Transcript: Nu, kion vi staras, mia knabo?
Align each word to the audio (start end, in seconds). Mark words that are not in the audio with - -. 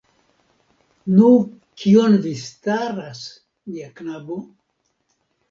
Nu, 1.17 1.27
kion 1.81 2.17
vi 2.23 2.33
staras, 2.45 3.21
mia 3.75 3.93
knabo? 4.01 4.41